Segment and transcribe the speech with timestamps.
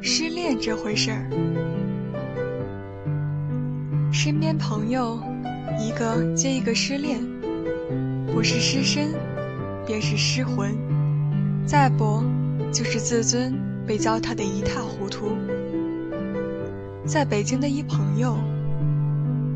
[0.00, 1.28] 失恋这回事儿，
[4.12, 5.20] 身边朋友
[5.80, 7.18] 一个接一个失恋，
[8.32, 9.08] 不是失身，
[9.84, 10.72] 便是失魂，
[11.66, 12.22] 再不
[12.72, 13.52] 就是自尊
[13.86, 15.32] 被糟蹋的一塌糊涂。
[17.04, 18.38] 在北京的一朋友，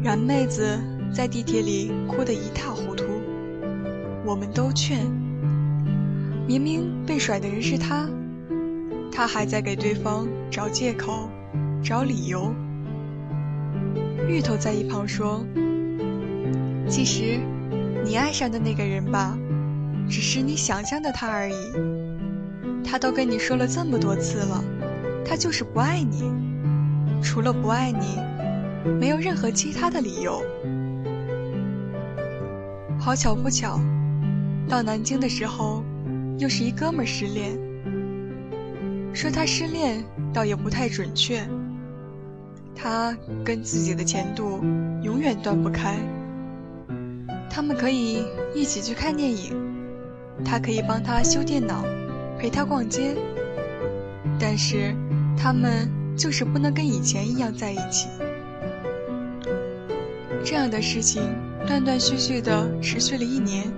[0.02, 0.76] 然妹子
[1.14, 3.04] 在地铁里哭得一塌糊涂，
[4.24, 5.06] 我们都劝，
[6.48, 8.08] 明明被甩的人是他。
[9.14, 11.28] 他还在给对方找借口、
[11.84, 12.54] 找理由。
[14.26, 15.44] 芋头在一旁说
[16.88, 17.38] ：“其实，
[18.02, 19.36] 你爱上的那个人吧，
[20.08, 21.54] 只是你想象的他而已。
[22.82, 24.64] 他都跟你说了这么多次了，
[25.24, 26.32] 他就是不爱你。
[27.22, 28.18] 除了不爱你，
[28.98, 30.42] 没有任何其他的理由。
[32.98, 33.78] 好巧不巧，
[34.68, 35.84] 到南京的时候，
[36.38, 37.58] 又是一哥们失恋。”
[39.14, 40.02] 说他失恋
[40.32, 41.46] 倒也不太准确，
[42.74, 44.64] 他跟自己的前度
[45.02, 45.96] 永远断不开。
[47.50, 49.54] 他们可以一起去看电影，
[50.44, 51.84] 他可以帮他修电脑，
[52.38, 53.14] 陪他逛街，
[54.40, 54.94] 但是
[55.36, 58.08] 他们就是不能跟以前一样在一起。
[60.42, 61.22] 这样的事情
[61.66, 63.70] 断断续续的持续了一年，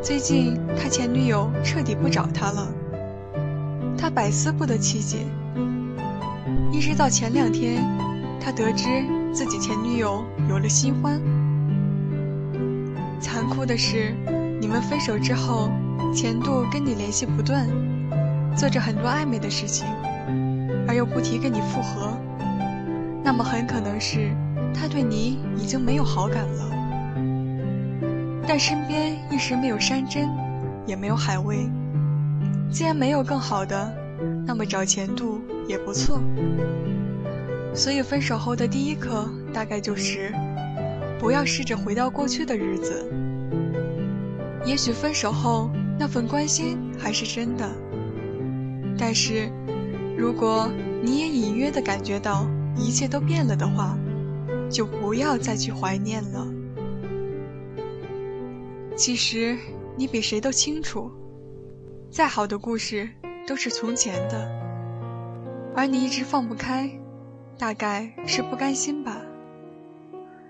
[0.00, 2.72] 最近他前女友彻底不找他了。
[4.00, 5.18] 他百思不得其解，
[6.72, 7.84] 一直到前两天，
[8.40, 8.86] 他得知
[9.30, 11.20] 自己前女友有了新欢。
[13.20, 14.14] 残酷的是，
[14.58, 15.68] 你们分手之后，
[16.14, 17.68] 前度跟你联系不断，
[18.56, 19.86] 做着很多暧昧的事情，
[20.88, 22.16] 而又不提跟你复合，
[23.22, 24.34] 那么很可能是
[24.72, 26.70] 他对你已经没有好感了。
[28.48, 30.26] 但身边一时没有山珍，
[30.86, 31.68] 也没有海味。
[32.70, 33.92] 既然没有更好的，
[34.46, 36.20] 那么找前度也不错。
[37.74, 40.32] 所以分手后的第一课大概就是，
[41.18, 43.10] 不要试着回到过去的日子。
[44.64, 47.68] 也许分手后那份关心还是真的，
[48.98, 49.50] 但是，
[50.16, 50.70] 如果
[51.02, 53.96] 你也隐约的感觉到一切都变了的话，
[54.70, 56.46] 就不要再去怀念了。
[58.96, 59.56] 其实，
[59.96, 61.10] 你比谁都清楚。
[62.10, 63.08] 再好的故事
[63.46, 64.50] 都是从前的，
[65.76, 66.90] 而你一直放不开，
[67.56, 69.22] 大概是不甘心吧。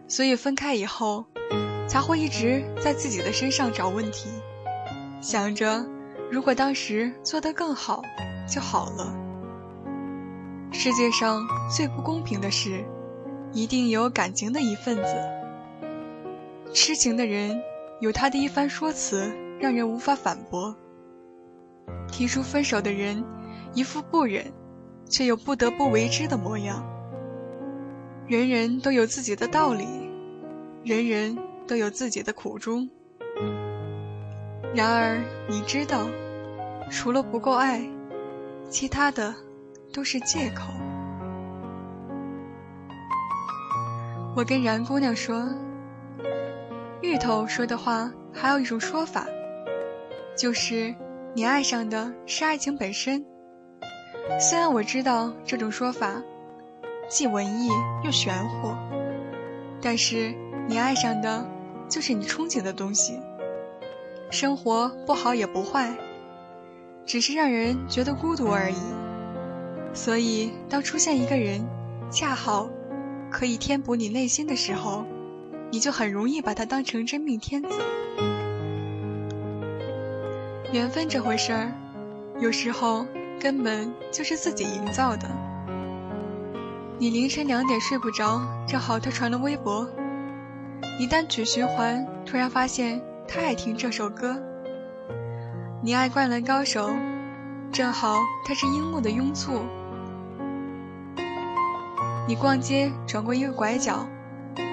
[0.08, 1.26] 所以分开以后，
[1.86, 4.30] 才会一直在自己的身上找问题，
[5.20, 5.86] 想着
[6.30, 8.02] 如果当时做得更好
[8.48, 9.14] 就好了。
[10.72, 12.82] 世界上最不公平的事，
[13.52, 15.14] 一定有感情的一份子。
[16.72, 17.60] 痴情的人
[18.00, 20.74] 有他的一番说辞，让人无法反驳。
[22.10, 23.24] 提出分手的人，
[23.72, 24.52] 一副不忍，
[25.08, 26.84] 却又不得不为之的模样。
[28.26, 29.86] 人人都有自己的道理，
[30.84, 32.88] 人人都有自己的苦衷。
[34.74, 36.08] 然而，你知道，
[36.90, 37.84] 除了不够爱，
[38.68, 39.34] 其他的
[39.92, 40.72] 都是借口。
[44.36, 45.48] 我跟然姑娘说，
[47.02, 49.26] 芋头说的话还有一种说法，
[50.36, 50.94] 就是。
[51.32, 53.24] 你爱上的是爱情本身。
[54.40, 56.20] 虽然我知道这种说法
[57.08, 57.68] 既文艺
[58.04, 58.74] 又玄乎，
[59.80, 60.34] 但是
[60.68, 61.48] 你爱上的
[61.88, 63.20] 就是你憧憬的东西。
[64.30, 65.96] 生活不好也不坏，
[67.06, 68.76] 只是让人觉得孤独而已。
[69.92, 71.64] 所以，当出现一个人，
[72.10, 72.68] 恰好
[73.30, 75.04] 可以填补你内心的时候，
[75.70, 77.68] 你就很容易把他当成真命天子。
[80.72, 81.72] 缘分这回事儿，
[82.38, 83.04] 有时候
[83.40, 85.28] 根本就是自己营造的。
[86.96, 89.84] 你凌晨两点睡不着，正好他传了微博，
[90.96, 94.40] 你单曲循环，突然发现他爱听这首歌。
[95.82, 96.94] 你爱灌篮高手，
[97.72, 99.64] 正好他是樱木的拥簇。
[102.28, 104.06] 你逛街转过一个拐角，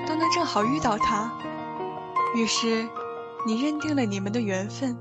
[0.05, 1.31] 都能正好遇到他，
[2.35, 2.87] 于是
[3.47, 4.95] 你认定了你们的缘分。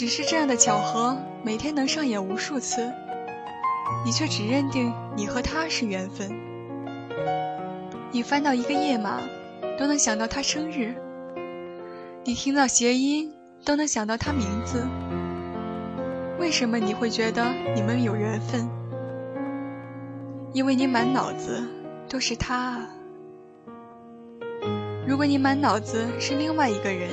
[0.00, 2.90] 只是这样的巧合，每天能上演无数次，
[4.02, 6.26] 你却只认定你和他是缘分。
[8.10, 9.20] 你翻到一个页码，
[9.78, 10.94] 都能想到他生日；
[12.24, 13.30] 你听到谐音，
[13.62, 14.86] 都能想到他名字。
[16.38, 18.66] 为什么你会觉得你们有缘分？
[20.54, 21.62] 因为你满脑子
[22.08, 22.88] 都是他啊。
[25.06, 27.10] 如果你满脑子是另外一个人，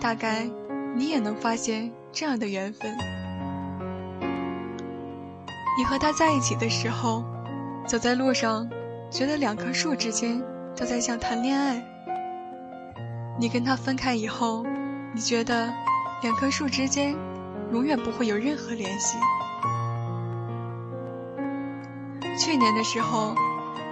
[0.00, 0.48] 大概。
[0.94, 2.96] 你也能发现这样的缘分。
[5.78, 7.24] 你和他在一起的时候，
[7.86, 8.68] 走在路上，
[9.10, 10.42] 觉得两棵树之间
[10.76, 11.82] 都在像谈恋爱；
[13.38, 14.64] 你跟他分开以后，
[15.14, 15.72] 你觉得
[16.22, 17.14] 两棵树之间
[17.72, 19.16] 永远不会有任何联系。
[22.38, 23.34] 去年的时候，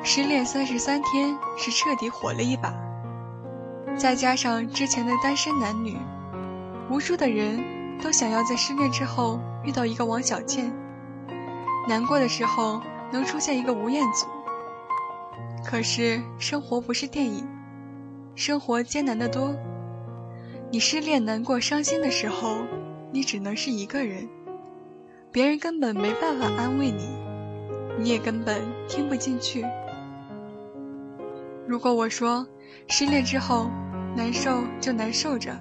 [0.03, 2.75] 失恋三十三天是彻底火了一把，
[3.97, 5.97] 再加上之前的单身男女，
[6.91, 7.63] 无数的人
[8.01, 10.73] 都想要在失恋之后遇到一个王小贱。
[11.89, 12.81] 难过的时候
[13.13, 14.27] 能出现一个吴彦祖，
[15.65, 17.47] 可是生活不是电影，
[18.35, 19.55] 生活艰难的多。
[20.71, 22.59] 你失恋、难过、伤心的时候，
[23.11, 24.29] 你只能是一个人，
[25.33, 27.09] 别人根本没办法安慰你，
[27.99, 29.65] 你也根本听不进去。
[31.67, 32.47] 如果我说
[32.89, 33.71] 失恋之后
[34.15, 35.59] 难受就难受着，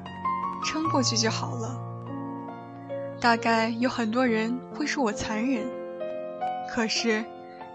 [0.63, 1.80] 撑过去就好了，
[3.19, 5.65] 大概有很多人会说我残忍。
[6.69, 7.24] 可是，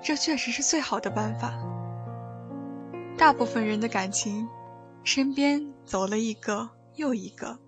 [0.03, 1.55] 这确实是最好的办法。
[3.17, 4.49] 大部分人的感情，
[5.05, 7.59] 身边走了一个又一个，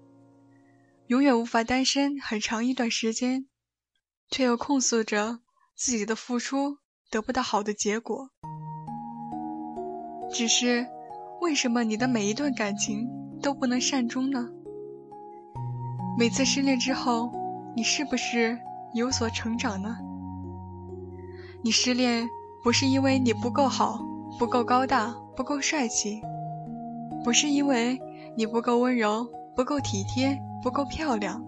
[1.06, 3.46] 永远无法单身很长一段时间，
[4.30, 5.38] 却又控诉着
[5.76, 6.78] 自己的付出
[7.10, 8.30] 得不到好的结果。
[10.32, 10.86] 只是，
[11.40, 13.08] 为什么你的每一段感情
[13.40, 14.48] 都不能善终呢？
[16.16, 17.32] 每次失恋之后，
[17.74, 18.56] 你是不是
[18.92, 19.96] 有所成长呢？
[21.62, 22.28] 你失恋
[22.62, 23.98] 不是因为你不够好、
[24.38, 26.22] 不够高大、不够帅气，
[27.24, 28.00] 不是因为
[28.36, 29.26] 你不够温柔、
[29.56, 31.44] 不够体贴、不够漂亮，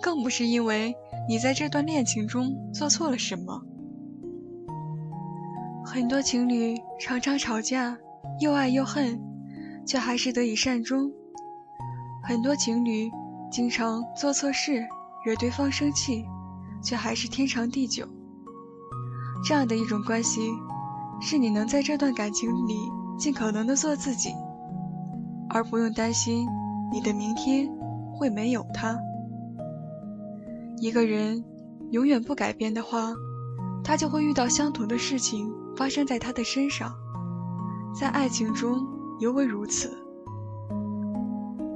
[0.00, 0.94] 更不是因为
[1.28, 3.62] 你在这段恋情中做错了什么。
[5.84, 7.98] 很多情侣常常吵架，
[8.40, 9.20] 又爱又恨，
[9.86, 11.10] 却还是得以善终；
[12.22, 13.10] 很多情侣
[13.52, 14.88] 经常做错事，
[15.26, 16.24] 惹对方生气，
[16.82, 18.08] 却还是天长地久。
[19.44, 20.50] 这样的一种关系，
[21.20, 22.74] 是你能在这段感情里
[23.18, 24.30] 尽可能的做自己，
[25.50, 26.46] 而不用担心
[26.90, 27.68] 你的明天
[28.14, 28.98] 会没有他。
[30.78, 31.44] 一个人
[31.90, 33.12] 永远不改变的话，
[33.84, 36.90] 他就会遇到相同的事情发生在他的身上，
[37.94, 38.80] 在爱情中
[39.20, 39.94] 尤为如此。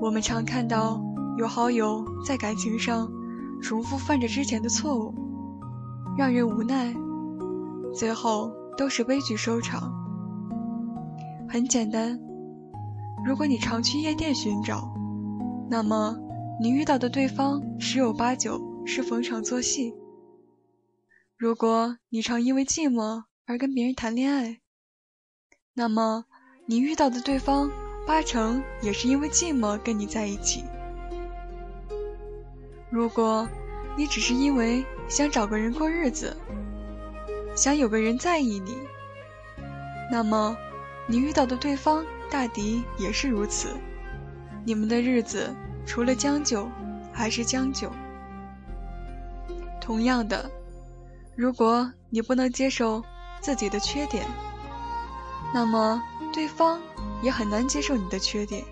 [0.00, 1.02] 我们常看到
[1.36, 3.12] 有好友在感情上
[3.62, 5.14] 重复犯着之前的错误，
[6.16, 6.94] 让人无奈。
[7.94, 9.92] 最后都是悲剧收场。
[11.48, 12.18] 很简单，
[13.26, 14.92] 如果你常去夜店寻找，
[15.70, 16.16] 那么
[16.60, 19.94] 你遇到的对方十有八九是逢场作戏；
[21.36, 24.60] 如果你常因为寂寞而跟别人谈恋爱，
[25.74, 26.24] 那么
[26.66, 27.70] 你遇到的对方
[28.06, 30.64] 八成也是因为寂寞跟你在一起。
[32.90, 33.48] 如果
[33.96, 36.36] 你只是因为想找个人过日子，
[37.54, 38.78] 想有个人在意你，
[40.10, 40.56] 那么
[41.06, 43.68] 你遇到的对方大抵也是如此。
[44.64, 45.54] 你们的日子
[45.86, 46.68] 除了将就，
[47.12, 47.90] 还是将就。
[49.80, 50.50] 同样的，
[51.36, 53.02] 如果你不能接受
[53.40, 54.26] 自己的缺点，
[55.54, 56.02] 那么
[56.32, 56.80] 对方
[57.22, 58.64] 也很难接受你的缺点，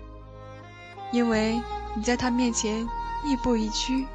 [1.11, 1.61] 因为
[1.95, 2.85] 你在他面前
[3.25, 4.05] 亦步亦趋，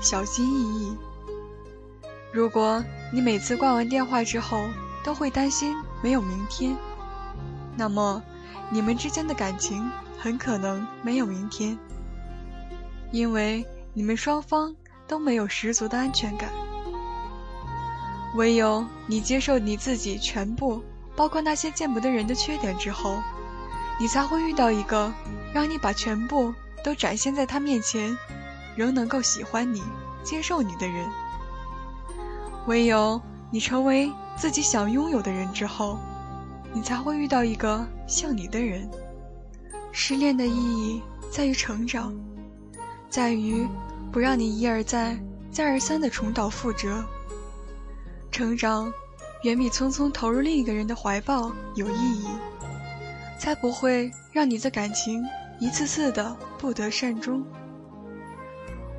[0.00, 0.96] 小心翼翼。
[2.32, 4.64] 如果你每次挂完电话之后
[5.04, 6.74] 都会担心没有明天，
[7.76, 8.22] 那么
[8.70, 11.78] 你们之间的感情很可能没有明天，
[13.12, 14.74] 因为你们双方
[15.06, 16.50] 都没有十足的安全感。
[18.34, 20.82] 唯有你接受你自己全部，
[21.14, 23.22] 包括那些见不得人的缺点之后，
[24.00, 25.12] 你才会遇到一个
[25.52, 28.18] 让你把全部都展现在他面前，
[28.76, 29.82] 仍能够喜欢你、
[30.22, 31.08] 接受你的人。
[32.66, 35.98] 唯有你成为自己想拥有的人之后，
[36.72, 38.88] 你才会遇到一个像你的人。
[39.92, 42.12] 失恋的意义在于成长，
[43.08, 43.66] 在于
[44.10, 45.16] 不让你一而再、
[45.52, 47.04] 再而三的重蹈覆辙。
[48.32, 48.92] 成长
[49.44, 52.26] 远比匆匆投入另一个人的怀抱有意义，
[53.38, 55.22] 才不会让你的感情
[55.60, 57.44] 一次次的不得善终。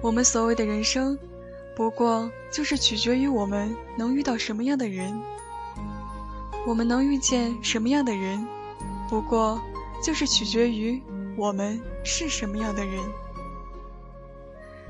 [0.02, 1.18] 我们所谓的人生。
[1.76, 5.22] 不过，就是取决于我们能遇到什么样的人，
[6.66, 8.48] 我们能遇见什么样的人，
[9.10, 9.62] 不过
[10.02, 11.04] 就是取决于
[11.36, 13.04] 我们是什么样的人。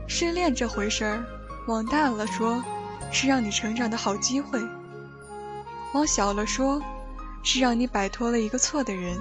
[0.08, 1.26] 失恋这回事儿，
[1.68, 2.64] 往大了说，
[3.12, 4.60] 是让你成长的好机会；
[5.96, 6.80] 往小了说，
[7.42, 9.18] 是让你摆脱了一个错的人。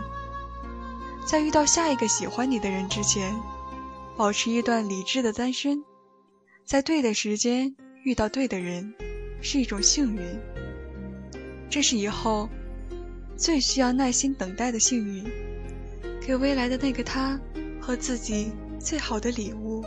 [1.25, 3.35] 在遇到下一个喜欢你的人之前，
[4.17, 5.83] 保持一段理智的单身。
[6.65, 8.95] 在对的时间遇到对的人，
[9.43, 10.23] 是一种幸运，
[11.69, 12.49] 这是以后
[13.37, 15.25] 最需要耐心等待的幸运，
[16.21, 17.39] 给未来的那个他
[17.81, 19.85] 和自己最好的礼物，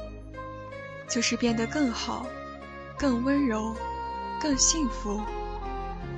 [1.10, 2.28] 就是变得更好、
[2.98, 3.76] 更温柔、
[4.40, 5.20] 更幸福、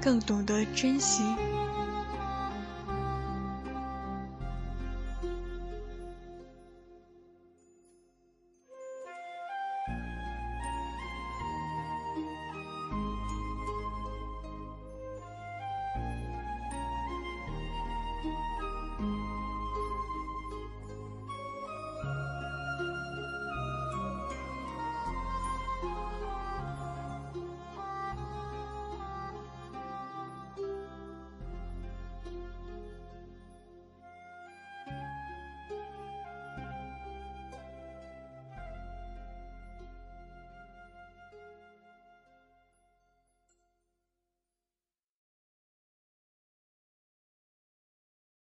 [0.02, 1.24] 更懂得珍惜。